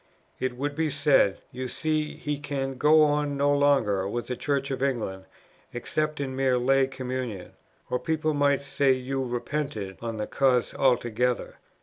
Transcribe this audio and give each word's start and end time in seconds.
It 0.39 0.57
would 0.57 0.75
be 0.75 0.89
said, 0.89 1.37
'You 1.51 1.67
see 1.67 2.15
he 2.15 2.39
can 2.39 2.73
go 2.79 3.03
on 3.03 3.37
no 3.37 3.55
longer 3.55 4.07
with 4.09 4.25
the 4.25 4.35
Church 4.35 4.71
of 4.71 4.81
England, 4.81 5.25
except 5.73 6.19
in 6.19 6.35
mere 6.35 6.57
Lay 6.57 6.87
Communion;' 6.87 7.53
or 7.87 7.99
people 7.99 8.33
might 8.33 8.63
say 8.63 8.93
you 8.93 9.21
repented 9.21 9.99
of 10.01 10.17
the 10.17 10.25
cause 10.25 10.73
altogether. 10.73 11.59